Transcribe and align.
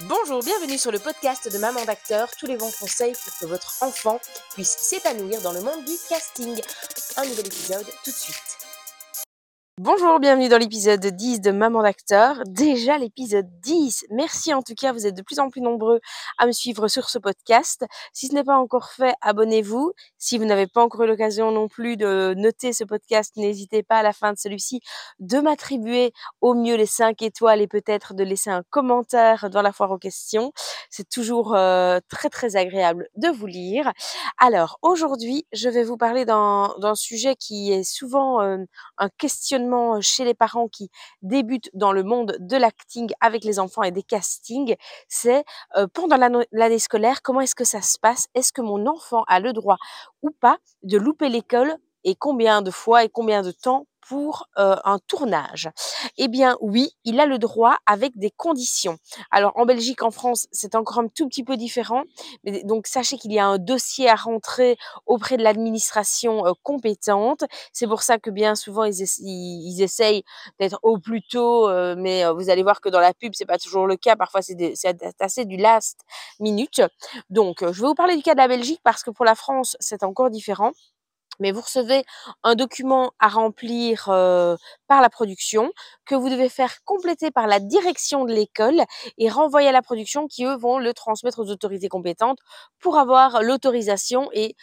Bonjour, 0.00 0.42
bienvenue 0.42 0.76
sur 0.76 0.90
le 0.90 0.98
podcast 0.98 1.52
de 1.52 1.56
Maman 1.56 1.84
d'acteur, 1.84 2.28
tous 2.36 2.46
les 2.46 2.56
bons 2.56 2.72
conseils 2.80 3.12
pour 3.12 3.38
que 3.38 3.46
votre 3.46 3.80
enfant 3.80 4.20
puisse 4.52 4.76
s'épanouir 4.76 5.40
dans 5.40 5.52
le 5.52 5.60
monde 5.60 5.84
du 5.84 5.92
casting. 6.08 6.60
Un 7.16 7.24
nouvel 7.24 7.46
épisode 7.46 7.86
tout 8.02 8.10
de 8.10 8.16
suite. 8.16 8.63
Bonjour, 9.80 10.20
bienvenue 10.20 10.48
dans 10.48 10.58
l'épisode 10.58 11.04
10 11.04 11.40
de 11.40 11.50
Maman 11.50 11.82
d'acteur. 11.82 12.44
Déjà 12.46 12.96
l'épisode 12.96 13.48
10. 13.60 14.06
Merci 14.10 14.54
en 14.54 14.62
tout 14.62 14.76
cas, 14.76 14.92
vous 14.92 15.04
êtes 15.04 15.16
de 15.16 15.22
plus 15.22 15.40
en 15.40 15.50
plus 15.50 15.60
nombreux 15.60 15.98
à 16.38 16.46
me 16.46 16.52
suivre 16.52 16.86
sur 16.86 17.08
ce 17.08 17.18
podcast. 17.18 17.84
Si 18.12 18.28
ce 18.28 18.34
n'est 18.34 18.44
pas 18.44 18.56
encore 18.56 18.92
fait, 18.92 19.16
abonnez-vous. 19.20 19.92
Si 20.16 20.38
vous 20.38 20.44
n'avez 20.44 20.68
pas 20.68 20.80
encore 20.80 21.02
eu 21.02 21.08
l'occasion 21.08 21.50
non 21.50 21.66
plus 21.66 21.96
de 21.96 22.34
noter 22.36 22.72
ce 22.72 22.84
podcast, 22.84 23.32
n'hésitez 23.34 23.82
pas 23.82 23.96
à 23.96 24.02
la 24.04 24.12
fin 24.12 24.32
de 24.32 24.38
celui-ci 24.38 24.80
de 25.18 25.40
m'attribuer 25.40 26.12
au 26.40 26.54
mieux 26.54 26.76
les 26.76 26.86
5 26.86 27.20
étoiles 27.22 27.60
et 27.60 27.66
peut-être 27.66 28.14
de 28.14 28.22
laisser 28.22 28.50
un 28.50 28.62
commentaire 28.70 29.50
dans 29.50 29.60
la 29.60 29.72
foire 29.72 29.90
aux 29.90 29.98
questions. 29.98 30.52
C'est 30.88 31.08
toujours 31.08 31.56
euh, 31.56 31.98
très 32.08 32.28
très 32.28 32.54
agréable 32.54 33.08
de 33.16 33.26
vous 33.26 33.46
lire. 33.46 33.92
Alors 34.38 34.78
aujourd'hui, 34.82 35.48
je 35.52 35.68
vais 35.68 35.82
vous 35.82 35.96
parler 35.96 36.24
d'un 36.24 36.94
sujet 36.94 37.34
qui 37.34 37.72
est 37.72 37.82
souvent 37.82 38.40
euh, 38.40 38.58
un 38.98 39.08
questionnement 39.18 39.63
chez 40.00 40.24
les 40.24 40.34
parents 40.34 40.68
qui 40.68 40.90
débutent 41.22 41.70
dans 41.74 41.92
le 41.92 42.02
monde 42.02 42.36
de 42.40 42.56
l'acting 42.56 43.10
avec 43.20 43.44
les 43.44 43.58
enfants 43.58 43.82
et 43.82 43.90
des 43.90 44.02
castings, 44.02 44.76
c'est 45.08 45.44
pendant 45.92 46.16
l'année 46.52 46.78
scolaire, 46.78 47.22
comment 47.22 47.40
est-ce 47.40 47.54
que 47.54 47.64
ça 47.64 47.82
se 47.82 47.98
passe? 47.98 48.28
Est-ce 48.34 48.52
que 48.52 48.62
mon 48.62 48.86
enfant 48.86 49.24
a 49.28 49.40
le 49.40 49.52
droit 49.52 49.76
ou 50.22 50.30
pas 50.30 50.58
de 50.82 50.98
louper 50.98 51.28
l'école 51.28 51.76
et 52.04 52.14
combien 52.14 52.62
de 52.62 52.70
fois 52.70 53.04
et 53.04 53.08
combien 53.08 53.42
de 53.42 53.50
temps 53.50 53.86
pour 54.06 54.48
un 54.56 54.98
tournage 55.06 55.70
Eh 56.18 56.28
bien 56.28 56.56
oui, 56.60 56.92
il 57.04 57.20
a 57.20 57.26
le 57.26 57.38
droit 57.38 57.78
avec 57.86 58.16
des 58.18 58.30
conditions. 58.30 58.98
Alors 59.30 59.52
en 59.56 59.64
Belgique, 59.64 60.02
en 60.02 60.10
France, 60.10 60.46
c'est 60.52 60.74
encore 60.74 60.98
un 60.98 61.08
tout 61.08 61.28
petit 61.28 61.44
peu 61.44 61.56
différent. 61.56 62.02
Donc 62.64 62.86
sachez 62.86 63.16
qu'il 63.16 63.32
y 63.32 63.38
a 63.38 63.46
un 63.46 63.58
dossier 63.58 64.08
à 64.08 64.14
rentrer 64.14 64.76
auprès 65.06 65.36
de 65.36 65.42
l'administration 65.42 66.42
compétente. 66.62 67.44
C'est 67.72 67.86
pour 67.86 68.02
ça 68.02 68.18
que 68.18 68.30
bien 68.30 68.54
souvent 68.54 68.84
ils, 68.84 69.02
ils 69.20 69.82
essayent 69.82 70.22
d'être 70.60 70.78
au 70.82 70.98
plus 70.98 71.22
tôt, 71.22 71.68
mais 71.96 72.24
vous 72.32 72.50
allez 72.50 72.62
voir 72.62 72.80
que 72.80 72.88
dans 72.88 73.00
la 73.00 73.14
pub 73.14 73.32
c'est 73.34 73.46
pas 73.46 73.58
toujours 73.58 73.86
le 73.86 73.96
cas. 73.96 74.16
Parfois 74.16 74.42
c'est 74.42 74.76
assez 75.20 75.44
du 75.44 75.56
last 75.56 76.00
minute. 76.40 76.82
Donc 77.30 77.60
je 77.60 77.80
vais 77.80 77.88
vous 77.88 77.94
parler 77.94 78.16
du 78.16 78.22
cas 78.22 78.34
de 78.34 78.38
la 78.38 78.48
Belgique 78.48 78.80
parce 78.84 79.02
que 79.02 79.10
pour 79.10 79.24
la 79.24 79.34
France 79.34 79.76
c'est 79.80 80.02
encore 80.02 80.30
différent 80.30 80.72
mais 81.40 81.52
vous 81.52 81.60
recevez 81.60 82.04
un 82.42 82.54
document 82.54 83.12
à 83.20 83.28
remplir 83.28 84.04
par 84.06 85.00
la 85.02 85.10
production 85.10 85.72
que 86.06 86.14
vous 86.14 86.28
devez 86.28 86.48
faire 86.48 86.82
compléter 86.84 87.30
par 87.30 87.46
la 87.46 87.60
direction 87.60 88.24
de 88.24 88.32
l'école 88.32 88.82
et 89.18 89.28
renvoyer 89.28 89.68
à 89.68 89.72
la 89.72 89.82
production 89.82 90.26
qui, 90.28 90.44
eux, 90.44 90.56
vont 90.56 90.78
le 90.78 90.92
transmettre 90.94 91.38
aux 91.40 91.50
autorités 91.50 91.88
compétentes 91.88 92.38
pour 92.80 92.98
avoir 92.98 93.42
l'autorisation 93.42 94.28
et 94.32 94.56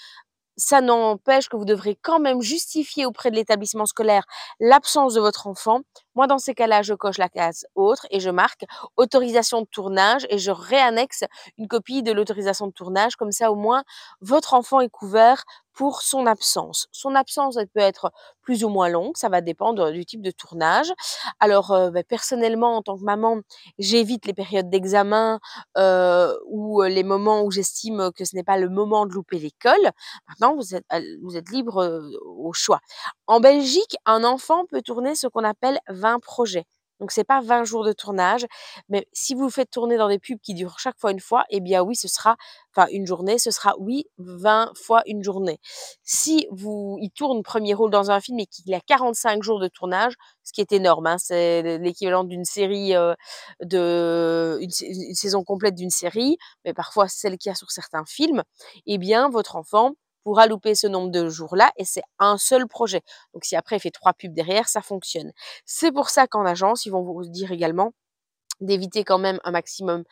ça 0.58 0.82
n'empêche 0.82 1.50
que 1.50 1.58
vous 1.58 1.66
devrez 1.66 1.98
quand 2.02 2.20
même 2.20 2.42
justifier 2.42 3.06
auprès 3.06 3.32
de 3.32 3.36
l'établissement 3.36 3.86
scolaire 3.86 4.26
l'absence 4.60 5.14
de 5.14 5.22
votre 5.22 5.48
enfant. 5.48 5.82
Moi, 6.16 6.28
dans 6.28 6.40
ces 6.40 6.54
cas-là, 6.54 6.82
je 6.82 6.94
coche 6.94 7.18
la 7.18 7.30
case 7.30 7.66
autre 7.76 8.06
et 8.12 8.20
je 8.20 8.30
marque 8.30 8.66
autorisation 8.98 9.62
de 9.62 9.68
tournage 9.68 10.26
et 10.30 10.38
je 10.38 10.52
réannexe 10.52 11.24
une 11.58 11.68
copie 11.68 12.04
de 12.04 12.12
l'autorisation 12.12 12.68
de 12.68 12.74
tournage. 12.74 13.16
Comme 13.16 13.32
ça, 13.32 13.52
au 13.52 13.56
moins, 13.56 13.84
votre 14.22 14.54
enfant 14.54 14.82
est 14.82 14.90
couvert 14.90 15.44
pour 15.74 16.02
son 16.02 16.26
absence. 16.26 16.88
Son 16.92 17.16
absence, 17.16 17.56
elle 17.58 17.68
peut 17.68 17.80
être 17.80 18.12
plus 18.42 18.64
ou 18.64 18.70
moins 18.70 18.90
longue, 18.90 19.16
ça 19.16 19.30
va 19.30 19.40
dépendre 19.42 19.92
du 19.92 20.06
type 20.06 20.22
de 20.22 20.32
tournage. 20.32 20.92
Alors, 21.40 21.72
euh, 21.72 21.92
bah, 21.92 22.04
personnellement, 22.04 22.76
en 22.76 22.82
tant 22.82 22.98
que 22.98 23.04
maman, 23.04 23.40
j'évite 23.80 24.26
les 24.26 24.34
périodes 24.34 24.70
d'examen 24.70 25.40
euh, 25.78 26.36
ou 26.48 26.82
les 26.84 27.04
moments 27.04 27.44
où 27.44 27.52
j'estime 27.52 28.12
que 28.16 28.26
ce 28.26 28.36
n'est 28.36 28.44
pas 28.44 28.58
le 28.58 28.70
moment 28.70 29.06
de 29.06 29.14
louper 29.14 29.40
l'école. 29.40 29.92
Maintenant, 30.28 30.56
vous 30.56 31.38
êtes 31.38 31.50
libre 31.52 32.02
au 32.26 32.52
choix. 32.54 32.80
En 33.28 33.40
Belgique, 33.40 33.96
un 34.06 34.24
enfant 34.24 34.66
peut 34.66 34.82
tourner 34.82 35.16
ce 35.16 35.28
qu'on 35.28 35.44
appelle 35.44 35.80
20 36.02 36.20
projets. 36.20 36.66
Donc 37.02 37.12
c'est 37.12 37.24
pas 37.24 37.42
20 37.42 37.64
jours 37.64 37.84
de 37.84 37.94
tournage, 37.94 38.46
mais 38.88 39.08
si 39.12 39.34
vous 39.34 39.50
faites 39.50 39.72
tourner 39.72 39.98
dans 39.98 40.08
des 40.08 40.20
pubs 40.20 40.40
qui 40.40 40.54
durent 40.54 40.78
chaque 40.78 41.00
fois 41.00 41.12
une 41.12 41.20
fois, 41.20 41.44
eh 41.50 41.60
bien 41.60 41.82
oui, 41.82 41.96
ce 41.96 42.08
sera 42.08 42.38
enfin 42.76 42.88
une 42.92 43.08
journée, 43.08 43.40
ce 43.40 43.50
sera 43.50 43.74
oui 43.80 44.06
20 44.20 44.72
fois 44.76 45.02
une 45.08 45.24
journée. 45.24 45.60
Si 46.04 46.48
vous 46.52 46.98
il 47.02 47.10
tourne 47.10 47.42
premier 47.42 47.74
rôle 47.74 47.90
dans 47.90 48.12
un 48.12 48.22
film 48.22 48.38
et 48.40 48.46
qu'il 48.46 48.72
a 48.76 48.80
45 48.82 49.42
jours 49.42 49.60
de 49.60 49.68
tournage, 49.68 50.14
ce 50.44 50.54
qui 50.54 50.62
est 50.62 50.72
énorme, 50.72 51.08
hein, 51.08 51.18
c'est 51.18 51.80
l'équivalent 51.80 52.24
d'une 52.24 52.46
série 52.46 52.96
euh, 52.96 53.16
de 53.64 54.60
une, 54.62 54.70
une, 54.88 55.16
saison 55.16 55.44
complète 55.44 55.74
d'une 55.74 55.90
série, 55.90 56.38
mais 56.66 56.74
parfois 56.76 57.08
celle 57.08 57.38
qu'il 57.40 57.50
y 57.50 57.54
a 57.54 57.56
sur 57.56 57.72
certains 57.72 58.06
films, 58.06 58.44
eh 58.86 59.00
bien 59.00 59.28
votre 59.30 59.56
enfant 59.56 59.94
pourra 60.24 60.48
louper 60.48 60.76
ce 60.76 60.88
nombre 60.88 61.12
de 61.12 61.30
jours-là 61.30 61.72
et 61.78 61.86
c'est 61.86 62.04
un 62.20 62.38
seul 62.38 62.68
projet. 62.68 63.02
Donc 63.34 63.46
si 63.46 63.56
après 63.56 63.78
il 63.78 63.80
fait 63.80 63.92
trois 63.92 64.14
pubs 64.14 64.34
derrière, 64.34 64.68
ça 64.68 64.82
fonctionne. 64.82 65.32
C'est 65.66 65.92
pour 65.92 66.10
ça 66.10 66.28
qu'en 66.28 66.46
agence, 66.46 66.86
ils 66.86 66.92
vont 66.92 67.04
vous 67.04 67.26
dire 67.26 67.52
également 67.52 67.94
d'éviter 68.62 69.04
quand 69.04 69.18
même 69.18 69.40
un 69.44 69.52
maximum 69.52 70.04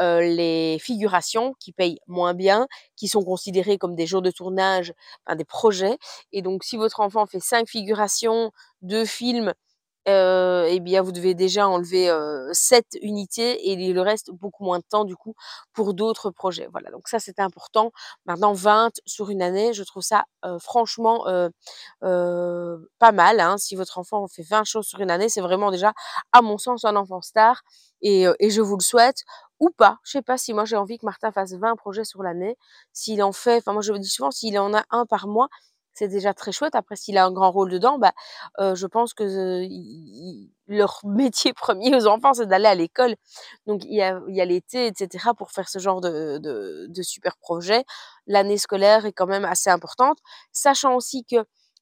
euh, 0.00 0.20
les 0.20 0.78
figurations 0.80 1.54
qui 1.58 1.72
payent 1.72 1.98
moins 2.06 2.34
bien, 2.34 2.66
qui 2.94 3.08
sont 3.08 3.24
considérées 3.24 3.78
comme 3.78 3.94
des 3.96 4.06
jours 4.06 4.22
de 4.22 4.30
tournage, 4.30 4.94
des 5.36 5.44
projets. 5.44 5.98
Et 6.32 6.40
donc 6.40 6.64
si 6.64 6.76
votre 6.76 7.00
enfant 7.00 7.26
fait 7.26 7.40
cinq 7.40 7.68
figurations, 7.68 8.52
deux 8.82 9.04
films 9.04 9.52
euh, 10.08 10.66
eh 10.68 10.80
bien, 10.80 11.02
vous 11.02 11.12
devez 11.12 11.34
déjà 11.34 11.68
enlever 11.68 12.08
euh, 12.08 12.48
7 12.52 12.86
unités 13.02 13.70
et 13.70 13.92
le 13.92 14.00
reste 14.00 14.30
beaucoup 14.30 14.64
moins 14.64 14.78
de 14.78 14.84
temps 14.88 15.04
du 15.04 15.16
coup 15.16 15.34
pour 15.72 15.94
d'autres 15.94 16.30
projets. 16.30 16.68
Voilà, 16.70 16.90
donc 16.90 17.08
ça 17.08 17.18
c'est 17.18 17.40
important. 17.40 17.92
Maintenant 18.24 18.52
20 18.52 18.92
sur 19.04 19.30
une 19.30 19.42
année, 19.42 19.72
je 19.72 19.82
trouve 19.82 20.02
ça 20.02 20.24
euh, 20.44 20.58
franchement 20.58 21.26
euh, 22.02 22.78
pas 22.98 23.12
mal. 23.12 23.40
Hein. 23.40 23.58
Si 23.58 23.74
votre 23.74 23.98
enfant 23.98 24.26
fait 24.28 24.42
20 24.42 24.64
choses 24.64 24.86
sur 24.86 25.00
une 25.00 25.10
année, 25.10 25.28
c'est 25.28 25.40
vraiment 25.40 25.70
déjà 25.70 25.92
à 26.32 26.42
mon 26.42 26.58
sens 26.58 26.84
un 26.84 26.96
enfant 26.96 27.20
star 27.20 27.62
et, 28.02 28.26
je 28.48 28.60
vous 28.60 28.76
le 28.76 28.82
souhaite 28.82 29.24
ou 29.60 29.70
pas. 29.70 29.98
Je 30.04 30.12
sais 30.12 30.22
pas 30.22 30.38
si 30.38 30.52
moi 30.54 30.64
j'ai 30.64 30.76
envie 30.76 30.98
que 30.98 31.06
Martin 31.06 31.32
fasse 31.32 31.52
20 31.54 31.76
projets 31.76 32.04
sur 32.04 32.22
l'année. 32.22 32.56
S'il 32.92 33.22
en 33.22 33.32
fait, 33.32 33.58
enfin 33.58 33.72
moi 33.72 33.82
je 33.82 33.92
dis 33.94 34.08
souvent 34.08 34.30
s'il 34.30 34.58
en 34.58 34.74
a 34.74 34.84
un 34.90 35.06
par 35.06 35.26
mois, 35.26 35.48
c'est 35.96 36.08
déjà 36.08 36.34
très 36.34 36.52
chouette. 36.52 36.74
Après, 36.74 36.94
s'il 36.94 37.16
a 37.16 37.24
un 37.24 37.32
grand 37.32 37.50
rôle 37.50 37.70
dedans, 37.70 37.98
bah, 37.98 38.12
je 38.58 38.86
pense 38.86 39.14
que 39.14 39.66
leur 40.68 41.00
métier 41.04 41.52
premier 41.52 41.94
aux 41.96 42.06
enfants, 42.06 42.34
c'est 42.34 42.46
d'aller 42.46 42.66
à 42.66 42.74
l'école. 42.74 43.16
Donc, 43.66 43.84
il 43.84 43.94
y 43.94 44.02
a, 44.02 44.20
y 44.28 44.40
a 44.40 44.44
l'été, 44.44 44.86
etc., 44.86 45.30
pour 45.36 45.50
faire 45.50 45.68
ce 45.68 45.78
genre 45.78 46.00
de, 46.00 46.38
de, 46.38 47.02
super 47.02 47.36
projet. 47.38 47.84
L'année 48.26 48.58
scolaire 48.58 49.06
est 49.06 49.12
quand 49.12 49.26
même 49.26 49.44
assez 49.44 49.70
importante, 49.70 50.18
sachant 50.52 50.94
aussi 50.96 51.24
que 51.24 51.36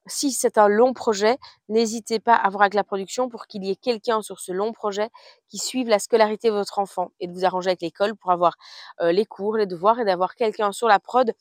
si 0.06 0.32
c'est 0.32 0.58
un 0.58 0.68
long 0.68 0.92
projet, 0.92 1.38
n'hésitez 1.70 2.20
pas 2.20 2.34
à 2.34 2.50
voir 2.50 2.62
avec 2.62 2.74
la 2.74 2.84
production 2.84 3.30
pour 3.30 3.46
qu'il 3.46 3.64
y 3.64 3.70
ait 3.70 3.76
quelqu'un 3.76 4.20
sur 4.20 4.38
ce 4.38 4.52
long 4.52 4.72
projet 4.72 5.08
qui 5.48 5.56
suive 5.56 5.88
la 5.88 5.98
scolarité 5.98 6.48
de 6.48 6.54
votre 6.54 6.78
enfant 6.78 7.10
et 7.20 7.26
de 7.26 7.32
vous 7.32 7.46
arranger 7.46 7.70
avec 7.70 7.80
l'école 7.80 8.14
pour 8.14 8.30
avoir 8.30 8.56
les 9.00 9.24
cours, 9.24 9.56
les 9.56 9.64
devoirs 9.64 9.98
et 9.98 10.04
d'avoir 10.04 10.34
quelqu'un 10.34 10.72
sur 10.72 10.88
la 10.88 11.00
prod 11.00 11.32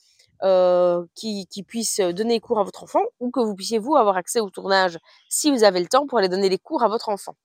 euh, 0.43 1.05
qui, 1.15 1.47
qui, 1.47 1.63
puisse 1.63 1.99
donner 1.99 2.39
cours 2.39 2.59
à 2.59 2.63
votre 2.63 2.83
enfant 2.83 3.03
ou 3.19 3.31
que 3.31 3.39
vous 3.39 3.55
puissiez 3.55 3.79
vous 3.79 3.95
avoir 3.95 4.17
accès 4.17 4.39
au 4.39 4.49
tournage 4.49 4.99
si 5.29 5.51
vous 5.51 5.63
avez 5.63 5.79
le 5.79 5.87
temps 5.87 6.05
pour 6.07 6.19
aller 6.19 6.29
donner 6.29 6.49
les 6.49 6.59
cours 6.59 6.83
à 6.83 6.87
votre 6.87 7.09
enfant. 7.09 7.35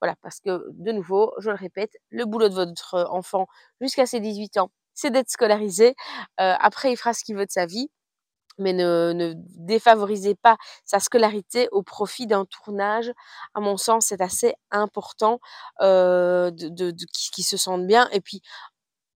Voilà, 0.00 0.16
parce 0.22 0.40
que 0.40 0.64
de 0.72 0.92
nouveau, 0.92 1.32
je 1.38 1.50
le 1.50 1.56
répète, 1.56 1.92
le 2.10 2.24
boulot 2.24 2.48
de 2.48 2.54
votre 2.54 3.06
enfant 3.10 3.46
jusqu'à 3.80 4.06
ses 4.06 4.20
18 4.20 4.58
ans, 4.58 4.70
c'est 4.94 5.10
d'être 5.10 5.30
scolarisé. 5.30 5.94
Euh, 6.40 6.54
après, 6.58 6.92
il 6.92 6.96
fera 6.96 7.14
ce 7.14 7.24
qu'il 7.24 7.36
veut 7.36 7.46
de 7.46 7.50
sa 7.50 7.66
vie 7.66 7.88
mais 8.58 8.72
ne, 8.72 9.34
défavorisez 9.36 10.34
pas 10.34 10.56
sa 10.84 10.98
scolarité 10.98 11.68
au 11.70 11.82
profit 11.82 12.26
d'un 12.26 12.44
tournage. 12.44 13.12
À 13.54 13.60
mon 13.60 13.76
sens, 13.76 14.06
c'est 14.06 14.20
assez 14.20 14.54
important 14.70 15.38
euh, 15.80 16.50
de 16.50 16.90
qu'ils 17.32 17.44
se 17.44 17.56
sentent 17.56 17.86
bien. 17.86 18.08
Et 18.10 18.20
puis, 18.20 18.42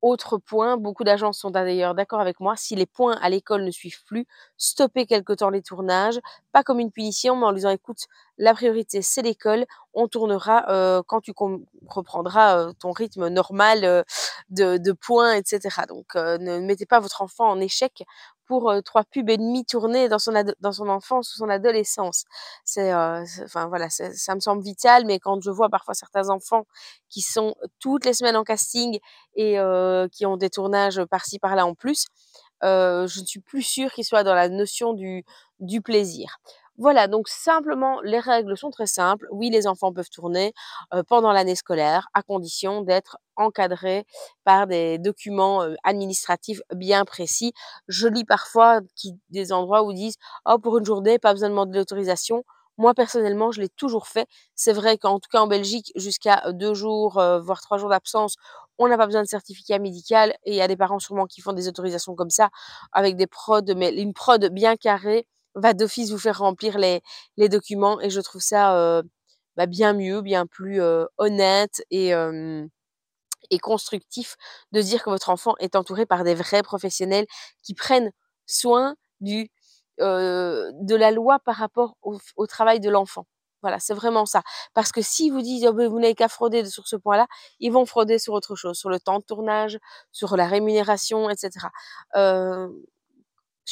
autre 0.03 0.37
point, 0.37 0.77
beaucoup 0.77 1.05
d'agences 1.05 1.39
sont 1.39 1.51
d'ailleurs 1.51 1.95
d'accord 1.95 2.21
avec 2.21 2.41
moi, 2.41 2.57
si 2.57 2.75
les 2.75 2.87
points 2.87 3.17
à 3.23 3.31
l'école 3.31 3.65
ne 3.65 3.71
suivent 3.71 4.05
plus, 4.05 4.27
stoppez 4.59 5.07
quelque 5.07 5.33
temps 5.33 5.49
les 5.49 5.63
tournages, 5.63 6.21
pas 6.51 6.65
comme 6.65 6.81
une 6.81 6.91
punition, 6.91 7.37
mais 7.37 7.47
en 7.47 7.53
disant 7.53 7.71
écoute, 7.71 8.07
la 8.37 8.53
priorité 8.53 9.01
c'est 9.01 9.23
l'école, 9.23 9.65
on 9.95 10.09
tournera 10.09 10.69
euh, 10.71 11.03
quand 11.07 11.21
tu 11.21 11.33
reprendras 11.87 12.59
euh, 12.59 12.73
ton 12.73 12.91
rythme 12.91 13.29
normal 13.29 13.85
euh, 13.85 14.03
de, 14.51 14.93
points, 14.93 15.35
etc. 15.35 15.83
Donc 15.89 16.15
ne 16.17 16.59
mettez 16.59 16.87
pas 16.87 16.99
votre 16.99 17.23
enfant 17.23 17.49
en 17.49 17.61
échec 17.61 18.05
pour 18.61 18.75
trois 18.85 19.05
pubs 19.05 19.31
et 19.31 19.39
demi 19.39 19.65
tournées 19.65 20.09
dans 20.11 20.19
son, 20.19 20.33
dans 20.61 20.73
son 20.73 20.89
enfance 20.89 21.35
ou 21.35 21.39
son 21.39 21.49
adolescence. 21.49 22.25
C'est, 22.65 22.93
enfin 22.95 23.67
voilà, 23.69 23.89
ça 23.89 24.35
me 24.35 24.41
semble 24.41 24.63
vital, 24.63 25.05
mais 25.07 25.19
quand 25.19 25.41
je 25.43 25.51
vois 25.51 25.71
parfois 25.71 25.95
certains 25.95 26.29
enfants 26.29 26.67
qui 27.09 27.23
sont 27.23 27.55
toutes 27.81 28.05
les 28.05 28.13
semaines 28.13 28.37
en 28.37 28.45
casting 28.45 28.99
et 29.37 29.57
qui 30.13 30.27
ont 30.27 30.37
des 30.37 30.51
tournages 30.51 31.03
par-ci 31.07 31.39
par-là 31.39 31.65
en 31.67 31.75
plus, 31.75 32.05
je 32.63 33.21
ne 33.21 33.27
suis 33.27 33.41
plus 33.41 33.63
sûre 33.63 33.91
qu'ils 33.93 34.05
soient 34.05 34.25
dans 34.25 34.35
la 34.35 34.49
notion 34.51 34.93
du, 34.93 35.25
du 35.61 35.81
plaisir. 35.81 36.37
Voilà, 36.83 37.07
donc 37.07 37.29
simplement, 37.29 38.01
les 38.03 38.19
règles 38.19 38.57
sont 38.57 38.71
très 38.71 38.87
simples. 38.89 39.27
Oui, 39.31 39.51
les 39.51 39.69
enfants 39.69 39.93
peuvent 39.93 40.11
tourner 40.11 40.53
pendant 41.09 41.31
l'année 41.33 41.55
scolaire, 41.55 42.09
à 42.13 42.23
condition 42.23 42.81
d'être 42.83 43.19
encadrés 43.37 44.05
par 44.45 44.67
des 44.67 44.99
documents 44.99 45.65
administratifs 45.85 46.61
bien 46.75 47.05
précis. 47.05 47.53
Je 47.87 48.09
lis 48.09 48.25
parfois 48.25 48.81
des 49.31 49.53
endroits 49.53 49.85
où 49.85 49.93
ils 49.93 49.97
disent 49.97 50.17
oh, 50.47 50.59
pour 50.59 50.77
une 50.79 50.85
journée, 50.85 51.19
pas 51.21 51.33
besoin 51.33 51.49
de 51.51 51.53
demander 51.55 51.79
l'autorisation. 51.79 52.43
Moi, 52.79 52.95
personnellement, 52.95 53.53
je 53.53 53.61
l'ai 53.61 53.69
toujours 53.69 54.09
fait. 54.09 54.27
C'est 54.57 54.73
vrai 54.73 54.99
qu'en 54.99 55.21
tout 55.21 55.29
cas 55.31 55.41
en 55.41 55.47
Belgique, 55.47 55.93
jusqu'à 55.95 56.43
deux 56.53 56.75
jours, 56.75 57.13
voire 57.45 57.61
trois 57.61 57.79
jours 57.79 57.91
d'absence, 57.91 58.35
on 58.79 58.89
n'a 58.89 58.97
pas 58.99 59.07
besoin 59.07 59.23
de 59.23 59.29
certificat 59.29 59.79
médical. 59.79 60.35
Et 60.45 60.53
il 60.53 60.57
y 60.57 60.63
a 60.63 60.69
des 60.69 60.77
parents 60.77 60.99
sûrement 60.99 61.27
qui 61.27 61.43
font 61.43 61.53
des 61.53 61.69
autorisations 61.69 62.17
comme 62.17 62.31
ça, 62.31 62.51
avec 62.93 63.17
des 63.17 63.29
prods, 63.29 63.61
mais 63.77 63.95
une 63.95 64.15
prod 64.15 64.45
bien 64.53 64.75
carrée 64.77 65.29
va 65.55 65.75
d'office 65.75 66.11
vous 66.11 66.19
faire 66.19 66.39
remplir 66.39 66.79
les, 66.79 67.03
documents. 67.49 68.01
Et 68.01 68.11
je 68.11 68.21
trouve 68.21 68.41
ça 68.43 69.03
bah, 69.57 69.67
bien 69.67 69.93
mieux, 69.93 70.23
bien 70.23 70.47
plus 70.47 70.81
honnête 71.19 71.83
et, 71.91 72.13
et 73.51 73.59
constructif 73.59 74.37
de 74.73 74.81
dire 74.81 75.03
que 75.03 75.11
votre 75.11 75.31
enfant 75.31 75.55
est 75.59 75.77
entouré 75.77 76.07
par 76.07 76.25
des 76.25 76.35
vrais 76.35 76.63
professionnels 76.63 77.27
qui 77.63 77.75
prennent 77.75 78.13
soin 78.47 78.95
du 79.21 79.51
de 79.99 80.95
la 80.95 81.11
loi 81.11 81.39
par 81.39 81.57
rapport 81.57 81.97
au, 82.03 82.47
travail 82.47 82.81
de 82.81 82.91
l'enfant. 82.91 83.27
Voilà, 83.63 83.79
c'est 83.79 83.95
vraiment 83.95 84.27
ça. 84.27 84.43
Parce 84.75 84.91
que 84.91 85.03
si 85.03 85.31
vous 85.31 85.41
dites, 85.41 85.65
«Oh, 85.69 85.73
vous 85.73 86.01
n'avez 86.01 86.17
qu'à 86.17 86.29
frauder 86.29 86.65
sur 86.65 86.89
ce 86.89 86.97
point-là, 86.97 87.29
ils 87.61 87.71
vont 87.71 87.87
frauder 87.87 88.19
sur 88.19 88.35
autre 88.35 88.57
chose, 88.57 88.77
sur 88.77 88.91
le 88.91 88.99
temps 88.99 89.21
de 89.21 89.25
tournage, 89.25 89.79
sur 90.11 90.37
la 90.37 90.49
rémunération, 90.49 91.31
etc 91.31 91.69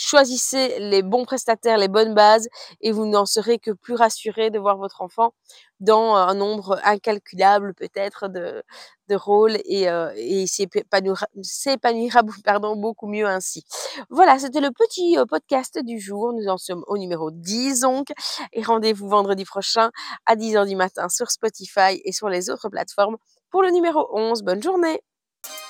choisissez 0.01 0.79
les 0.79 1.03
bons 1.03 1.25
prestataires, 1.25 1.79
les 1.79 1.89
bonnes 1.89 2.15
bases, 2.15 2.49
et 2.81 2.91
vous 2.91 3.07
n'en 3.07 3.27
serez 3.27 3.59
que 3.59 3.71
plus 3.71 3.95
rassuré 3.95 4.51
de 4.51 4.59
voir 4.59 4.79
votre 4.79 5.03
enfant 5.03 5.35
dans 5.81 6.15
un 6.15 6.35
nombre 6.35 6.79
incalculable 6.85 7.75
peut-être 7.75 8.29
de, 8.29 8.63
de 9.09 9.15
rôles 9.15 9.59
et, 9.65 9.89
euh, 9.89 10.13
et 10.17 10.47
s'épanouira, 10.47 11.27
pardon, 12.45 12.77
beaucoup 12.77 13.07
mieux 13.07 13.27
ainsi. 13.27 13.65
Voilà, 14.09 14.39
c'était 14.39 14.61
le 14.61 14.71
petit 14.71 15.19
euh, 15.19 15.25
podcast 15.27 15.79
du 15.83 15.99
jour. 15.99 16.33
Nous 16.33 16.49
en 16.49 16.59
sommes 16.59 16.85
au 16.87 16.99
numéro 16.99 17.31
10 17.31 17.81
donc, 17.81 18.09
et 18.53 18.63
rendez-vous 18.63 19.09
vendredi 19.09 19.45
prochain 19.45 19.91
à 20.27 20.37
10h 20.37 20.67
du 20.67 20.77
matin 20.77 21.09
sur 21.09 21.31
Spotify 21.31 22.01
et 22.05 22.13
sur 22.13 22.29
les 22.29 22.51
autres 22.51 22.69
plateformes 22.69 23.17
pour 23.51 23.63
le 23.63 23.71
numéro 23.71 24.09
11. 24.13 24.43
Bonne 24.43 24.63
journée 24.63 25.01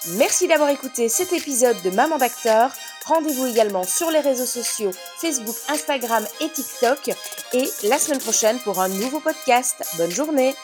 Merci 0.08 0.48
d'avoir 0.48 0.70
écouté 0.70 1.10
cet 1.10 1.34
épisode 1.34 1.80
de 1.82 1.90
Maman 1.90 2.16
d'acteur. 2.16 2.72
Rendez-vous 3.04 3.46
également 3.46 3.82
sur 3.82 4.10
les 4.10 4.20
réseaux 4.20 4.46
sociaux 4.46 4.92
Facebook, 5.20 5.56
Instagram 5.68 6.26
et 6.40 6.48
TikTok. 6.48 7.10
Et 7.52 7.68
la 7.82 7.98
semaine 7.98 8.18
prochaine 8.18 8.58
pour 8.60 8.80
un 8.80 8.88
nouveau 8.88 9.20
podcast. 9.20 9.84
Bonne 9.98 10.10
journée 10.10 10.54